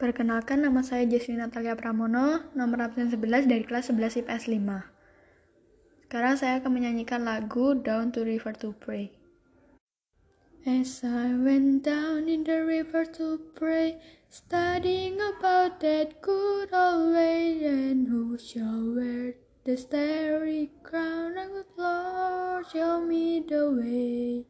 [0.00, 6.08] Perkenalkan nama saya Jessi Natalia Pramono, nomor absen 11 dari kelas 11 IPS 5.
[6.08, 9.12] Sekarang saya akan menyanyikan lagu Down to River to Pray.
[10.64, 14.00] As I went down in the river to pray,
[14.32, 19.36] studying about that good old way, and who shall wear
[19.68, 24.49] the starry crown, and good Lord show me the way.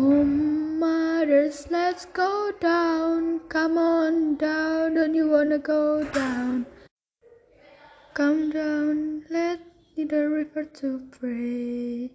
[0.00, 6.66] Oh, mothers, let's go down, come on down, don't you wanna go down?
[8.14, 9.58] Come down, let
[9.96, 12.12] the river to pray.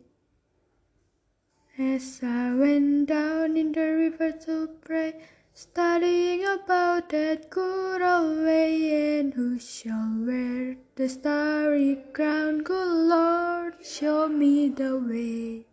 [1.77, 5.19] As I went down in the river to pray,
[5.53, 13.73] studying about that good old way, and who shall wear the starry crown, good Lord,
[13.83, 15.72] show me the way.